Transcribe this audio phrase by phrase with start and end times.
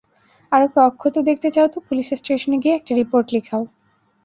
[0.51, 3.63] আর ওকে অক্ষত দেখতে চাও তো, পুলিশ স্টেশনে গিয়ে একটা রিপোর্ট লিখাও।